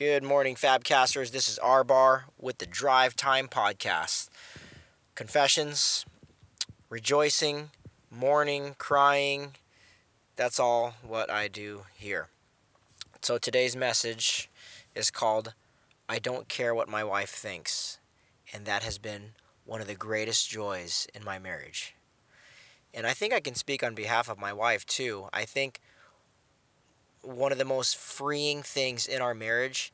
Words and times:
Good 0.00 0.22
morning, 0.22 0.54
Fabcasters. 0.54 1.30
This 1.30 1.46
is 1.46 1.58
R 1.58 1.84
Bar 1.84 2.24
with 2.38 2.56
the 2.56 2.64
Drive 2.64 3.14
Time 3.16 3.48
Podcast. 3.48 4.30
Confessions, 5.14 6.06
rejoicing, 6.88 7.68
mourning, 8.10 8.76
crying. 8.78 9.56
That's 10.36 10.58
all 10.58 10.94
what 11.06 11.30
I 11.30 11.48
do 11.48 11.82
here. 11.94 12.28
So 13.20 13.36
today's 13.36 13.76
message 13.76 14.48
is 14.94 15.10
called 15.10 15.52
I 16.08 16.18
Don't 16.18 16.48
Care 16.48 16.74
What 16.74 16.88
My 16.88 17.04
Wife 17.04 17.28
Thinks. 17.28 17.98
And 18.54 18.64
that 18.64 18.82
has 18.82 18.96
been 18.96 19.32
one 19.66 19.82
of 19.82 19.86
the 19.86 19.94
greatest 19.94 20.48
joys 20.48 21.08
in 21.14 21.22
my 21.22 21.38
marriage. 21.38 21.94
And 22.94 23.06
I 23.06 23.12
think 23.12 23.34
I 23.34 23.40
can 23.40 23.54
speak 23.54 23.84
on 23.84 23.94
behalf 23.94 24.30
of 24.30 24.38
my 24.38 24.54
wife 24.54 24.86
too. 24.86 25.28
I 25.30 25.44
think 25.44 25.78
one 27.22 27.52
of 27.52 27.58
the 27.58 27.64
most 27.64 27.96
freeing 27.96 28.62
things 28.62 29.06
in 29.06 29.20
our 29.20 29.34
marriage 29.34 29.92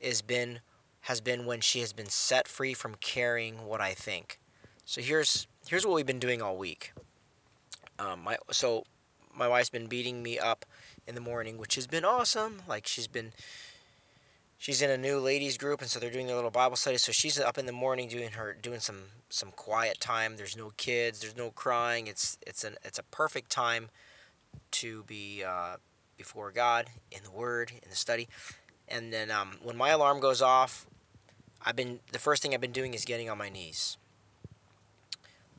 is 0.00 0.22
been 0.22 0.60
has 1.02 1.20
been 1.20 1.46
when 1.46 1.60
she 1.60 1.80
has 1.80 1.92
been 1.92 2.08
set 2.08 2.46
free 2.46 2.74
from 2.74 2.94
caring 2.94 3.66
what 3.66 3.80
I 3.80 3.92
think. 3.92 4.38
So 4.84 5.00
here's 5.00 5.46
here's 5.68 5.86
what 5.86 5.94
we've 5.94 6.06
been 6.06 6.18
doing 6.18 6.40
all 6.42 6.56
week. 6.56 6.92
Um, 7.98 8.24
my 8.24 8.36
so 8.50 8.84
my 9.34 9.48
wife's 9.48 9.70
been 9.70 9.86
beating 9.86 10.22
me 10.22 10.38
up 10.38 10.64
in 11.06 11.14
the 11.14 11.20
morning, 11.20 11.58
which 11.58 11.74
has 11.74 11.86
been 11.86 12.04
awesome. 12.04 12.62
Like 12.68 12.86
she's 12.86 13.08
been 13.08 13.32
she's 14.62 14.80
in 14.80 14.90
a 14.90 14.96
new 14.96 15.18
ladies 15.18 15.58
group 15.58 15.80
and 15.80 15.90
so 15.90 15.98
they're 15.98 16.10
doing 16.10 16.28
their 16.28 16.36
little 16.36 16.48
bible 16.48 16.76
study 16.76 16.96
so 16.96 17.10
she's 17.10 17.40
up 17.40 17.58
in 17.58 17.66
the 17.66 17.72
morning 17.72 18.08
doing 18.08 18.30
her 18.30 18.54
doing 18.54 18.78
some 18.78 19.06
some 19.28 19.50
quiet 19.50 19.98
time 19.98 20.36
there's 20.36 20.56
no 20.56 20.70
kids 20.76 21.20
there's 21.20 21.36
no 21.36 21.50
crying 21.50 22.06
it's 22.06 22.38
it's 22.46 22.62
an 22.62 22.76
it's 22.84 22.96
a 22.96 23.02
perfect 23.02 23.50
time 23.50 23.88
to 24.70 25.02
be 25.02 25.42
uh, 25.42 25.74
before 26.16 26.50
God, 26.50 26.86
in 27.10 27.22
the 27.22 27.30
Word, 27.30 27.72
in 27.82 27.90
the 27.90 27.96
study. 27.96 28.28
And 28.88 29.12
then 29.12 29.30
um, 29.30 29.52
when 29.62 29.76
my 29.76 29.90
alarm 29.90 30.20
goes 30.20 30.42
off, 30.42 30.86
I've 31.64 31.76
been 31.76 32.00
the 32.12 32.18
first 32.18 32.42
thing 32.42 32.54
I've 32.54 32.60
been 32.60 32.72
doing 32.72 32.94
is 32.94 33.04
getting 33.04 33.30
on 33.30 33.38
my 33.38 33.48
knees. 33.48 33.96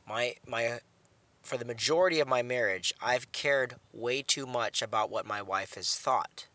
My 0.08 0.36
my 0.46 0.80
for 1.42 1.58
the 1.58 1.66
majority 1.66 2.20
of 2.20 2.28
my 2.28 2.42
marriage, 2.42 2.94
I've 3.02 3.32
cared 3.32 3.76
way 3.92 4.22
too 4.22 4.46
much 4.46 4.82
about 4.82 5.10
what 5.10 5.26
my 5.26 5.42
wife 5.42 5.76
has 5.76 5.96
thought. 5.96 6.48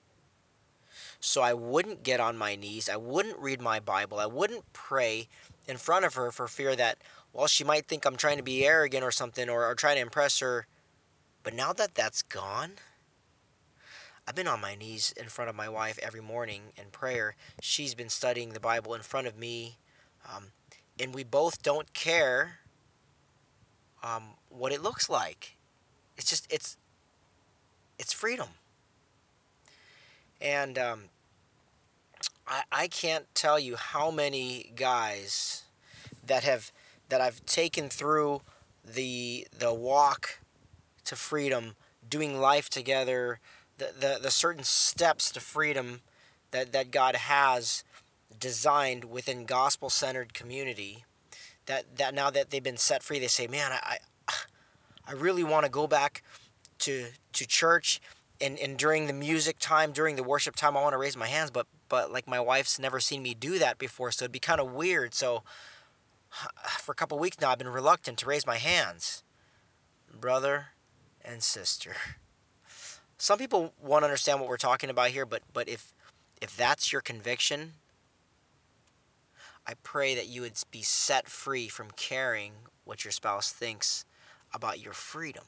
So 1.21 1.43
I 1.43 1.53
wouldn't 1.53 2.03
get 2.03 2.21
on 2.21 2.39
my 2.39 2.55
knees, 2.55 2.89
I 2.89 2.97
wouldn't 2.97 3.39
read 3.39 3.61
my 3.61 3.81
Bible, 3.81 4.19
I 4.19 4.27
wouldn't 4.27 4.73
pray 4.73 5.29
in 5.67 5.77
front 5.77 6.05
of 6.05 6.15
her 6.15 6.31
for 6.31 6.49
fear 6.49 6.77
that 6.77 6.99
well 7.33 7.47
she 7.47 7.65
might 7.65 7.87
think 7.87 8.05
I'm 8.05 8.17
trying 8.17 8.37
to 8.37 8.43
be 8.43 8.65
arrogant 8.67 9.05
or 9.05 9.11
something 9.11 9.49
or, 9.49 9.67
or 9.67 9.75
trying 9.75 9.97
to 9.97 10.03
impress 10.03 10.39
her. 10.41 10.67
But 11.43 11.55
now 11.55 11.73
that 11.73 11.95
that's 11.95 12.23
gone, 12.23 12.73
I've 14.29 14.35
been 14.35 14.47
on 14.47 14.61
my 14.61 14.75
knees 14.75 15.15
in 15.17 15.25
front 15.29 15.49
of 15.49 15.57
my 15.57 15.71
wife 15.71 15.99
every 16.03 16.21
morning 16.21 16.61
in 16.77 16.91
prayer. 16.93 17.35
She's 17.63 17.95
been 17.95 18.11
studying 18.11 18.51
the 18.51 18.61
Bible 18.61 18.93
in 18.93 19.01
front 19.01 19.27
of 19.27 19.39
me. 19.39 19.79
Um, 20.31 20.49
and 21.01 21.15
we 21.15 21.25
both 21.25 21.63
don't 21.63 21.95
care 21.95 22.59
um, 24.03 24.35
what 24.51 24.71
it 24.71 24.83
looks 24.83 25.09
like. 25.09 25.57
It's 26.19 26.29
just, 26.29 26.47
it's, 26.53 26.77
it's 27.99 28.13
freedom. 28.13 28.49
And 30.43 30.77
um, 30.77 31.05
I, 32.47 32.65
I 32.71 32.89
can't 32.89 33.25
tell 33.35 33.59
you 33.59 33.77
how 33.77 34.11
many 34.11 34.73
guys 34.77 35.63
that 36.27 36.45
have, 36.45 36.71
that 37.09 37.23
I've 37.23 37.47
taken 37.47 37.89
through 37.89 38.43
the, 38.85 39.49
the 39.59 39.73
walk 39.73 40.41
to 41.07 41.17
freedom, 41.17 41.77
doing 42.07 42.39
life 42.39 42.69
together, 42.69 43.41
the, 43.79 43.93
the, 43.99 44.19
the 44.23 44.31
certain 44.31 44.65
steps 44.65 45.31
to 45.33 45.41
freedom 45.41 46.01
that, 46.51 46.73
that 46.73 46.91
God 46.91 47.17
has 47.17 47.85
designed 48.39 49.05
within 49.05 49.45
gospel 49.45 49.91
centered 49.91 50.35
community 50.35 51.05
that, 51.67 51.97
that 51.97 52.15
now 52.15 52.31
that 52.31 52.51
they've 52.51 52.63
been 52.63 52.77
set 52.77 53.03
free, 53.03 53.19
they 53.19 53.27
say, 53.27 53.47
man, 53.47 53.73
I, 53.73 53.99
I 55.07 55.13
really 55.13 55.45
want 55.45 55.65
to 55.65 55.71
go 55.71 55.87
back 55.87 56.23
to, 56.81 57.07
to 57.33 57.47
church 57.47 58.01
and, 58.41 58.59
and 58.59 58.77
during 58.77 59.07
the 59.07 59.13
music 59.13 59.57
time, 59.59 59.93
during 59.93 60.17
the 60.17 60.23
worship 60.23 60.55
time, 60.55 60.77
I 60.77 60.83
want 60.83 60.93
to 60.93 60.99
raise 60.99 61.17
my 61.17 61.27
hands, 61.27 61.51
but, 61.51 61.67
but 61.89 62.13
like 62.13 62.29
my 62.29 62.41
wife's 62.41 62.79
never 62.79 63.01
seen 63.01 63.23
me 63.23 63.35
do 63.35 63.59
that 63.59 63.79
before. 63.79 64.13
So 64.13 64.25
it'd 64.25 64.33
be 64.33 64.39
kind 64.39 64.61
of 64.61 64.73
weird. 64.73 65.15
So 65.15 65.43
for 66.79 66.93
a 66.93 66.95
couple 66.95 67.19
weeks 67.19 67.41
now, 67.41 67.51
I've 67.51 67.59
been 67.59 67.69
reluctant 67.69 68.19
to 68.19 68.27
raise 68.27 68.47
my 68.47 68.57
hands. 68.57 69.25
Brother 70.13 70.69
and 71.25 71.43
sister 71.43 71.97
some 73.19 73.39
people 73.39 73.75
won't 73.83 74.05
understand 74.05 74.41
what 74.41 74.49
we're 74.49 74.57
talking 74.57 74.91
about 74.91 75.09
here, 75.11 75.27
but 75.27 75.43
but 75.53 75.69
if 75.69 75.93
if 76.41 76.57
that's 76.57 76.93
your 76.93 77.01
conviction, 77.01 77.75
I 79.67 79.75
pray 79.83 80.15
that 80.15 80.29
you 80.29 80.43
would 80.43 80.55
be 80.71 80.83
set 80.83 81.29
free 81.29 81.69
from 81.69 81.91
caring 81.91 82.53
what 82.85 83.05
your 83.05 83.13
spouse 83.13 83.53
thinks 83.53 84.05
about 84.55 84.81
your 84.81 84.93
freedom. 84.93 85.45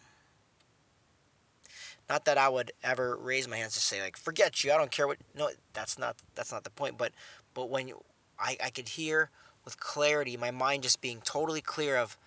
Not 2.09 2.25
that 2.25 2.37
I 2.37 2.49
would 2.49 2.73
ever 2.83 3.17
raise 3.17 3.47
my 3.47 3.57
hands 3.57 3.75
to 3.75 3.81
say 3.81 4.03
like 4.03 4.17
forget 4.17 4.65
you, 4.65 4.73
I 4.73 4.77
don't 4.77 4.91
care 4.91 5.07
what 5.07 5.19
no 5.35 5.51
that's 5.73 5.97
not 5.97 6.17
that's 6.35 6.51
not 6.51 6.65
the 6.65 6.71
point, 6.71 6.99
but 6.99 7.13
but 7.55 7.71
when 7.71 7.93
I 8.39 8.57
I 8.63 8.71
could 8.71 8.89
hear 8.89 9.31
with 9.65 9.79
clarity 9.79 10.37
my 10.37 10.51
mind 10.51 10.83
just 10.83 11.01
being 11.01 11.21
totally 11.25 11.61
clear 11.61 11.97
of 11.97 12.19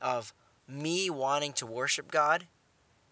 of 0.00 0.32
me 0.68 1.10
wanting 1.10 1.52
to 1.54 1.66
worship 1.66 2.10
God 2.10 2.46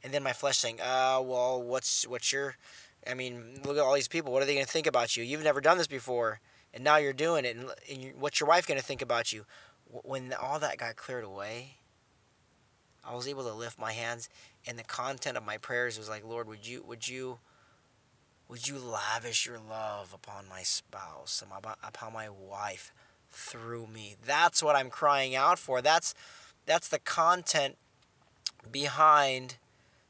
and 0.05 0.13
then 0.13 0.23
my 0.23 0.33
flesh 0.33 0.59
saying, 0.59 0.81
"Uh, 0.81 1.21
well, 1.25 1.61
what's 1.61 2.07
what's 2.07 2.33
your 2.33 2.57
I 3.07 3.15
mean, 3.15 3.61
look 3.65 3.77
at 3.77 3.83
all 3.83 3.95
these 3.95 4.09
people. 4.09 4.33
What 4.33 4.43
are 4.43 4.47
they 4.47 4.55
going 4.55 4.67
to 4.67 4.71
think 4.71 4.87
about 4.87 5.17
you? 5.17 5.23
You've 5.23 5.45
never 5.45 5.61
done 5.61 5.79
this 5.79 5.87
before, 5.87 6.41
and 6.73 6.83
now 6.83 6.97
you're 6.97 7.13
doing 7.13 7.45
it. 7.45 7.57
And, 7.57 7.71
and 7.91 8.03
you, 8.03 8.15
what's 8.19 8.41
your 8.41 8.49
wife 8.49 8.67
going 8.67 8.81
to 8.81 8.85
think 8.87 9.03
about 9.03 9.33
you? 9.33 9.45
When 9.87 10.33
all 10.33 10.59
that 10.59 10.79
got 10.79 10.97
cleared 10.97 11.25
away, 11.25 11.77
I 13.05 13.15
was 13.15 13.29
able 13.29 13.45
to 13.45 13.53
lift 13.53 13.79
my 13.79 13.93
hands, 13.93 14.29
and 14.67 14.79
the 14.79 14.85
content 14.85 15.37
of 15.37 15.45
my 15.45 15.59
prayers 15.59 15.99
was 15.99 16.09
like, 16.09 16.25
Lord, 16.25 16.49
would 16.49 16.67
you, 16.67 16.83
would 16.83 17.07
you, 17.07 17.39
would 18.49 18.67
you 18.67 18.79
lavish 18.79 19.47
your 19.47 19.59
love 19.59 20.15
upon 20.15 20.49
my 20.49 20.63
spouse, 20.63 21.43
upon 21.83 22.13
my 22.13 22.29
wife, 22.29 22.93
through 23.31 23.87
me? 23.87 24.17
That's 24.25 24.63
what 24.63 24.77
I'm 24.77 24.91
crying 24.91 25.35
out 25.35 25.59
for. 25.59 25.83
That's, 25.83 26.15
that's 26.65 26.89
the 26.89 26.99
content 26.99 27.77
behind 28.73 29.57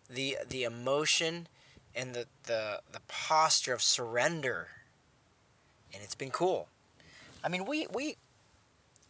the 0.09 0.38
the 0.48 0.65
emotion 0.65 1.48
and 1.94 2.15
the, 2.15 2.26
the 2.44 2.81
the 2.92 3.00
posture 3.09 3.72
of 3.72 3.82
surrender. 3.82 4.69
And 5.92 6.03
it's 6.03 6.15
been 6.15 6.31
cool. 6.31 6.69
I 7.42 7.48
mean 7.48 7.65
we 7.65 7.87
we 7.92 8.16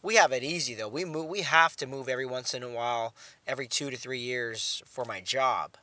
we 0.03 0.17
have 0.17 0.33
it 0.33 0.43
easy 0.43 0.75
though. 0.75 0.89
We 0.89 1.05
move 1.05 1.27
we 1.27 1.43
have 1.43 1.77
to 1.77 1.87
move 1.87 2.09
every 2.09 2.27
once 2.27 2.55
in 2.55 2.63
a 2.63 2.69
while 2.69 3.15
every 3.47 3.67
two 3.67 3.91
to 3.91 3.97
three 3.97 4.19
years 4.19 4.83
for 4.87 5.05
my 5.05 5.21
job. 5.21 5.77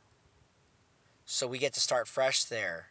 So 1.25 1.47
we 1.47 1.57
get 1.57 1.73
to 1.73 1.79
start 1.79 2.07
fresh 2.07 2.43
there. 2.43 2.87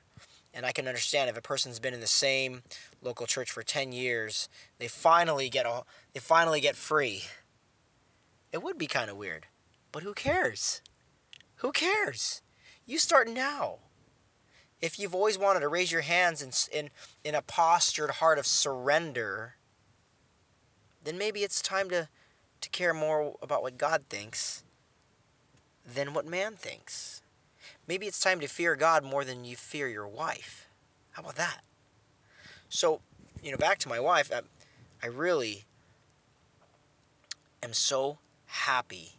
And 0.53 0.67
i 0.67 0.73
can 0.73 0.89
understand 0.89 1.31
if 1.31 1.37
a 1.37 1.43
person's 1.43 1.79
been 1.79 1.95
in 1.95 2.01
the 2.01 2.09
same 2.09 2.63
local 3.03 3.27
church 3.27 3.51
for 3.53 3.63
10 3.63 3.93
years 3.93 4.49
they 4.79 4.89
finally 4.89 5.49
get 5.49 5.65
all 5.65 5.87
they 6.13 6.21
finally 6.21 6.61
get 6.61 6.77
free. 6.77 7.23
It 8.53 8.63
would 8.63 8.77
be 8.77 8.89
kind 8.89 9.09
of 9.09 9.17
weird 9.17 9.47
but 9.93 10.03
who 10.03 10.13
cares 10.13 10.83
who 11.61 11.73
cares? 11.73 12.41
You 12.87 12.99
start 12.99 13.29
now. 13.29 13.77
If 14.81 14.99
you've 14.99 15.15
always 15.15 15.39
wanted 15.39 15.61
to 15.61 15.69
raise 15.69 15.93
your 15.93 16.01
hands 16.01 16.43
in, 16.43 16.53
in, 16.77 16.91
in 17.23 17.35
a 17.35 17.43
postured 17.43 18.13
heart 18.13 18.39
of 18.39 18.47
surrender, 18.47 19.57
then 21.05 21.19
maybe 21.19 21.41
it's 21.41 21.61
time 21.61 21.91
to, 21.91 22.09
to 22.63 22.69
care 22.71 22.95
more 22.95 23.37
about 23.43 23.61
what 23.63 23.77
God 23.77 24.05
thinks 24.09 24.65
than 25.87 26.15
what 26.15 26.25
man 26.25 26.55
thinks. 26.55 27.21
Maybe 27.87 28.07
it's 28.07 28.21
time 28.21 28.41
to 28.41 28.47
fear 28.47 28.75
God 28.75 29.05
more 29.05 29.23
than 29.23 29.45
you 29.45 29.55
fear 29.55 29.87
your 29.87 30.09
wife. 30.09 30.67
How 31.13 31.23
about 31.23 31.37
that? 31.37 31.61
So, 32.71 33.03
you 33.43 33.51
know, 33.51 33.59
back 33.59 33.79
to 33.81 33.89
my 33.89 34.01
wife, 34.01 34.31
I, 34.33 34.41
I 35.03 35.09
really 35.09 35.65
am 37.63 37.75
so 37.75 38.19
happy 38.47 39.17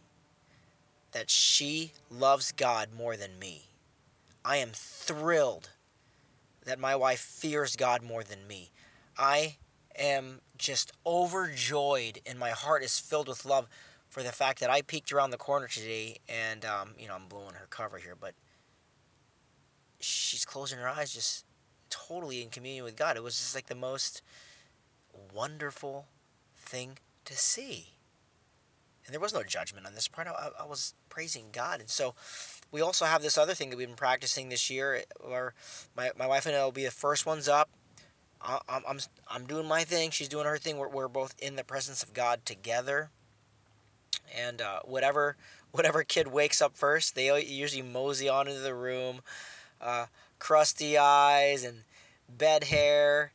that 1.12 1.30
she 1.30 1.92
loves 2.10 2.52
God 2.52 2.88
more 2.96 3.16
than 3.16 3.38
me. 3.38 3.66
I 4.44 4.56
am 4.56 4.70
thrilled 4.72 5.70
that 6.64 6.78
my 6.78 6.96
wife 6.96 7.20
fears 7.20 7.76
God 7.76 8.02
more 8.02 8.24
than 8.24 8.46
me. 8.46 8.70
I 9.16 9.56
am 9.96 10.40
just 10.56 10.92
overjoyed, 11.06 12.20
and 12.26 12.38
my 12.38 12.50
heart 12.50 12.82
is 12.82 12.98
filled 12.98 13.28
with 13.28 13.44
love 13.44 13.68
for 14.08 14.22
the 14.22 14.32
fact 14.32 14.60
that 14.60 14.70
I 14.70 14.82
peeked 14.82 15.12
around 15.12 15.30
the 15.30 15.36
corner 15.36 15.68
today, 15.68 16.18
and 16.28 16.64
um, 16.64 16.90
you 16.98 17.08
know 17.08 17.14
I'm 17.14 17.28
blowing 17.28 17.54
her 17.54 17.66
cover 17.70 17.98
here, 17.98 18.16
but 18.18 18.34
she's 20.00 20.44
closing 20.44 20.78
her 20.78 20.88
eyes, 20.88 21.12
just 21.12 21.44
totally 21.90 22.42
in 22.42 22.48
communion 22.48 22.84
with 22.84 22.96
God. 22.96 23.16
It 23.16 23.22
was 23.22 23.36
just 23.36 23.54
like 23.54 23.66
the 23.66 23.74
most 23.74 24.22
wonderful 25.34 26.06
thing 26.56 26.98
to 27.24 27.34
see 27.34 27.94
and 29.04 29.12
there 29.12 29.20
was 29.20 29.34
no 29.34 29.42
judgment 29.42 29.86
on 29.86 29.94
this 29.94 30.08
part. 30.08 30.28
I, 30.28 30.50
I, 30.60 30.66
was 30.66 30.94
praising 31.08 31.46
God, 31.52 31.80
and 31.80 31.90
so 31.90 32.14
we 32.70 32.80
also 32.80 33.04
have 33.04 33.22
this 33.22 33.36
other 33.36 33.54
thing 33.54 33.70
that 33.70 33.76
we've 33.76 33.88
been 33.88 33.96
practicing 33.96 34.48
this 34.48 34.70
year. 34.70 35.02
Where 35.20 35.54
my 35.96 36.10
my 36.18 36.26
wife 36.26 36.46
and 36.46 36.54
I 36.54 36.64
will 36.64 36.72
be 36.72 36.84
the 36.84 36.90
first 36.90 37.26
ones 37.26 37.48
up 37.48 37.68
I, 38.44 38.58
I'm, 38.68 38.82
I'm, 38.88 38.98
I'm 39.28 39.46
doing 39.46 39.66
my 39.66 39.84
thing. 39.84 40.10
She's 40.10 40.28
doing 40.28 40.46
her 40.46 40.58
thing. 40.58 40.78
We're, 40.78 40.88
we're 40.88 41.08
both 41.08 41.34
in 41.38 41.56
the 41.56 41.64
presence 41.64 42.02
of 42.02 42.12
God 42.12 42.44
together. 42.44 43.10
And 44.36 44.60
uh, 44.60 44.80
whatever 44.84 45.36
whatever 45.72 46.04
kid 46.04 46.28
wakes 46.28 46.60
up 46.60 46.76
first, 46.76 47.14
they 47.14 47.42
usually 47.42 47.82
mosey 47.82 48.28
on 48.28 48.46
into 48.46 48.60
the 48.60 48.74
room, 48.74 49.20
uh, 49.80 50.06
crusty 50.38 50.98
eyes 50.98 51.64
and 51.64 51.84
bed 52.28 52.64
hair, 52.64 53.32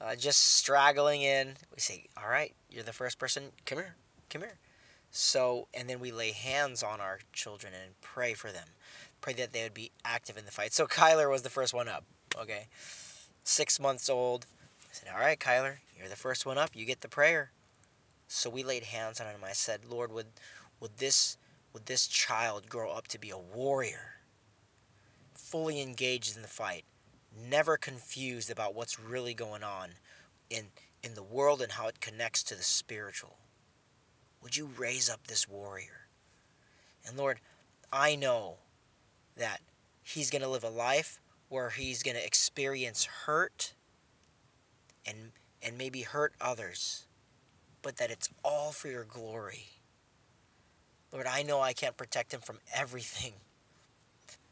uh, 0.00 0.14
just 0.14 0.40
straggling 0.40 1.22
in. 1.22 1.54
We 1.74 1.80
say, 1.80 2.06
"All 2.16 2.28
right, 2.28 2.54
you're 2.70 2.84
the 2.84 2.92
first 2.92 3.18
person. 3.18 3.50
Come 3.66 3.78
here, 3.78 3.96
come 4.28 4.42
here." 4.42 4.58
So, 5.10 5.66
and 5.74 5.88
then 5.90 5.98
we 5.98 6.12
lay 6.12 6.30
hands 6.30 6.82
on 6.82 7.00
our 7.00 7.20
children 7.32 7.72
and 7.74 8.00
pray 8.00 8.34
for 8.34 8.52
them, 8.52 8.68
pray 9.20 9.32
that 9.34 9.52
they 9.52 9.64
would 9.64 9.74
be 9.74 9.90
active 10.04 10.36
in 10.36 10.44
the 10.44 10.52
fight. 10.52 10.72
So 10.72 10.86
Kyler 10.86 11.28
was 11.28 11.42
the 11.42 11.50
first 11.50 11.74
one 11.74 11.88
up. 11.88 12.04
Okay, 12.40 12.68
six 13.42 13.80
months 13.80 14.08
old. 14.08 14.46
I 14.84 14.88
said, 14.92 15.08
All 15.12 15.20
right, 15.20 15.38
Kyler, 15.38 15.78
you're 15.98 16.08
the 16.08 16.16
first 16.16 16.46
one 16.46 16.58
up. 16.58 16.70
You 16.74 16.84
get 16.84 17.00
the 17.00 17.08
prayer. 17.08 17.50
So 18.28 18.48
we 18.48 18.62
laid 18.62 18.84
hands 18.84 19.20
on 19.20 19.26
him. 19.26 19.40
I 19.44 19.52
said, 19.52 19.80
Lord, 19.84 20.12
would, 20.12 20.26
would, 20.78 20.98
this, 20.98 21.36
would 21.72 21.86
this 21.86 22.06
child 22.06 22.68
grow 22.68 22.92
up 22.92 23.08
to 23.08 23.18
be 23.18 23.30
a 23.30 23.36
warrior, 23.38 24.20
fully 25.34 25.80
engaged 25.82 26.36
in 26.36 26.42
the 26.42 26.48
fight, 26.48 26.84
never 27.36 27.76
confused 27.76 28.48
about 28.48 28.76
what's 28.76 29.00
really 29.00 29.34
going 29.34 29.64
on 29.64 29.90
in, 30.48 30.66
in 31.02 31.14
the 31.14 31.24
world 31.24 31.60
and 31.60 31.72
how 31.72 31.88
it 31.88 32.00
connects 32.00 32.44
to 32.44 32.54
the 32.54 32.62
spiritual? 32.62 33.38
Would 34.42 34.56
you 34.56 34.70
raise 34.76 35.10
up 35.10 35.26
this 35.26 35.48
warrior? 35.48 36.08
And 37.06 37.16
Lord, 37.16 37.40
I 37.92 38.16
know 38.16 38.56
that 39.36 39.60
he's 40.02 40.30
going 40.30 40.42
to 40.42 40.48
live 40.48 40.64
a 40.64 40.70
life 40.70 41.20
where 41.48 41.70
he's 41.70 42.02
going 42.02 42.16
to 42.16 42.24
experience 42.24 43.04
hurt 43.04 43.74
and 45.06 45.32
and 45.62 45.76
maybe 45.76 46.02
hurt 46.02 46.32
others, 46.40 47.04
but 47.82 47.96
that 47.96 48.10
it's 48.10 48.30
all 48.42 48.72
for 48.72 48.88
your 48.88 49.04
glory. 49.04 49.66
Lord, 51.12 51.26
I 51.26 51.42
know 51.42 51.60
I 51.60 51.72
can't 51.72 51.96
protect 51.96 52.32
him 52.32 52.40
from 52.40 52.58
everything, 52.74 53.32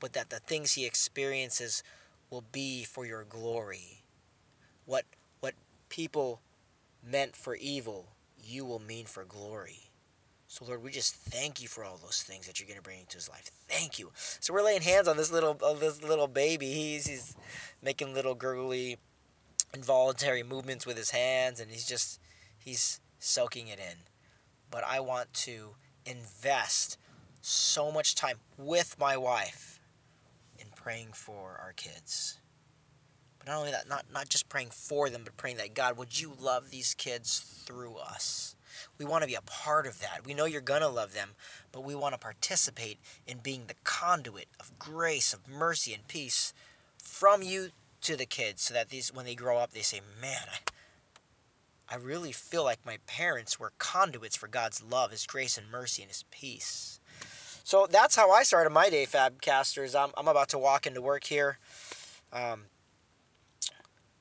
but 0.00 0.12
that 0.12 0.29
the 0.29 0.40
things 0.40 0.75
he 0.75 0.85
experiences 0.85 1.82
will 2.31 2.44
be 2.52 2.85
for 2.85 3.06
your 3.06 3.25
glory. 3.25 4.02
What 4.85 5.05
what 5.40 5.55
people 5.88 6.40
meant 7.02 7.37
for 7.37 7.55
evil, 7.55 8.08
you 8.48 8.64
will 8.64 8.80
mean 8.80 9.06
for 9.06 9.24
glory. 9.24 9.90
So 10.46 10.64
Lord, 10.64 10.82
we 10.82 10.90
just 10.90 11.14
thank 11.14 11.60
you 11.60 11.68
for 11.68 11.84
all 11.84 11.98
those 11.98 12.22
things 12.22 12.46
that 12.46 12.58
you're 12.58 12.66
going 12.66 12.78
to 12.78 12.82
bring 12.82 13.00
into 13.00 13.16
his 13.16 13.28
life. 13.28 13.50
Thank 13.68 13.98
you. 13.98 14.10
So 14.40 14.54
we're 14.54 14.62
laying 14.62 14.80
hands 14.80 15.06
on 15.06 15.18
this 15.18 15.30
little 15.30 15.54
this 15.78 16.02
little 16.02 16.26
baby. 16.26 16.72
He's 16.72 17.06
he's 17.06 17.36
making 17.82 18.14
little 18.14 18.34
gurgly, 18.34 18.96
involuntary 19.74 20.42
movements 20.42 20.86
with 20.86 20.96
his 20.96 21.10
hands, 21.10 21.60
and 21.60 21.70
he's 21.70 21.86
just 21.86 22.18
he's 22.58 23.00
soaking 23.18 23.68
it 23.68 23.78
in. 23.78 23.98
But 24.70 24.84
I 24.84 25.00
want 25.00 25.32
to 25.34 25.74
invest 26.06 26.96
so 27.42 27.92
much 27.92 28.14
time 28.14 28.38
with 28.56 28.96
my 28.98 29.16
wife 29.18 29.80
in 30.58 30.68
praying 30.74 31.10
for 31.12 31.60
our 31.62 31.72
kids. 31.76 32.38
But 33.38 33.49
not 33.49 33.58
only 33.58 33.70
that, 33.70 33.88
not 33.88 34.06
not 34.12 34.29
just 34.29 34.49
praying 34.49 34.70
for 34.70 35.08
them, 35.08 35.23
but 35.25 35.37
praying 35.37 35.56
that 35.58 35.75
God, 35.75 35.96
would 35.96 36.20
you 36.20 36.32
love 36.38 36.70
these 36.70 36.94
kids 36.94 37.38
through 37.38 37.96
us? 37.96 38.56
We 38.99 39.05
want 39.05 39.23
to 39.23 39.29
be 39.29 39.35
a 39.35 39.43
part 39.43 39.87
of 39.87 40.00
that. 40.00 40.26
We 40.26 40.35
know 40.35 40.44
you're 40.44 40.61
going 40.61 40.82
to 40.82 40.88
love 40.88 41.14
them, 41.14 41.31
but 41.73 41.85
we 41.85 41.94
want 41.94 42.14
to 42.14 42.19
participate 42.19 42.99
in 43.26 43.38
being 43.38 43.64
the 43.67 43.75
conduit 43.85 44.46
of 44.61 44.79
grace, 44.79 45.32
of 45.32 45.49
mercy, 45.49 45.94
and 45.94 46.06
peace 46.08 46.52
from 47.02 47.43
you 47.43 47.70
to 48.02 48.17
the 48.17 48.26
kids 48.26 48.62
so 48.62 48.75
that 48.75 48.90
these 48.90 49.12
when 49.12 49.25
they 49.25 49.35
grow 49.35 49.58
up 49.58 49.73
they 49.73 49.82
say, 49.82 50.00
"Man, 50.20 50.46
I 50.52 51.94
I 51.94 51.96
really 51.96 52.32
feel 52.32 52.64
like 52.64 52.85
my 52.85 52.99
parents 53.06 53.58
were 53.58 53.73
conduits 53.79 54.37
for 54.37 54.49
God's 54.49 54.82
love, 54.82 55.11
his 55.11 55.26
grace 55.26 55.56
and 55.56 55.70
mercy 55.70 56.02
and 56.02 56.11
his 56.11 56.25
peace." 56.31 57.00
So 57.64 57.87
that's 57.87 58.17
how 58.17 58.31
I 58.31 58.44
started 58.44 58.70
my 58.70 58.88
day, 58.88 59.05
Fabcasters. 59.05 59.94
I'm, 59.94 60.11
I'm 60.17 60.26
about 60.26 60.49
to 60.50 60.58
walk 60.58 60.87
into 60.87 61.02
work 61.02 61.25
here. 61.25 61.58
Um, 62.32 62.62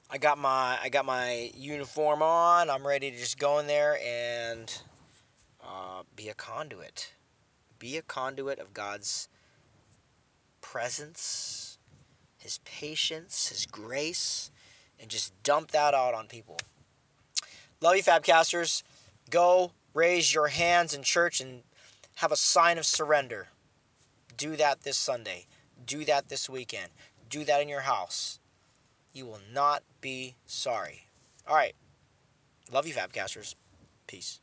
I 0.10 0.18
got 0.18 0.38
my 0.38 0.80
I 0.82 0.88
got 0.90 1.06
my 1.06 1.52
uniform 1.54 2.22
on. 2.22 2.70
I'm 2.70 2.88
ready 2.88 3.12
to 3.12 3.18
just 3.18 3.38
go 3.38 3.60
in 3.60 3.68
there 3.68 4.00
and 4.06 4.82
uh, 5.62 6.04
be 6.16 6.30
a 6.30 6.34
conduit. 6.34 7.12
Be 7.78 7.98
a 7.98 8.02
conduit 8.02 8.60
of 8.60 8.74
God's 8.74 9.28
presence, 10.62 11.78
His 12.38 12.60
patience, 12.60 13.50
His 13.50 13.66
grace, 13.66 14.50
and 15.00 15.10
just 15.10 15.34
dump 15.44 15.72
that 15.72 15.94
out 15.94 16.14
on 16.14 16.28
people. 16.28 16.58
Love 17.82 17.98
you, 17.98 18.04
Fabcasters. 18.04 18.84
Go 19.30 19.74
raise 19.94 20.34
your 20.34 20.48
hands 20.48 20.94
in 20.94 21.04
church 21.04 21.42
and 21.42 21.64
have 22.16 22.32
a 22.32 22.38
sign 22.38 22.78
of 22.78 22.86
surrender. 22.86 23.50
Do 24.38 24.56
that 24.56 24.84
this 24.84 24.98
Sunday. 24.98 25.48
Do 25.86 26.06
that 26.06 26.30
this 26.30 26.50
weekend. 26.50 26.92
Do 27.30 27.44
that 27.44 27.62
in 27.62 27.68
your 27.68 27.82
house. 27.82 28.40
You 29.18 29.26
will 29.26 29.40
not 29.52 29.82
be 30.00 30.36
sorry. 30.46 31.08
All 31.48 31.56
right. 31.56 31.74
Love 32.72 32.86
you, 32.86 32.94
Fabcasters. 32.94 33.56
Peace. 34.06 34.42